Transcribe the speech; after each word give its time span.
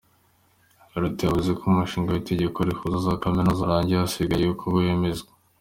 Biruta 0.91 1.21
yavuze 1.25 1.49
ko 1.57 1.63
umushinga 1.71 2.09
w’itegeko 2.11 2.57
rihuza 2.67 2.97
za 3.05 3.21
kaminuza 3.23 3.61
warangiye 3.63 3.97
hasigaye 4.01 4.45
ko 4.59 4.65
wemezwa. 4.75 5.31